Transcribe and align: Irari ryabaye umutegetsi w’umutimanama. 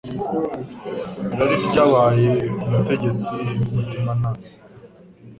Irari 1.31 1.55
ryabaye 1.67 2.31
umutegetsi 2.65 3.35
w’umutimanama. 3.65 4.39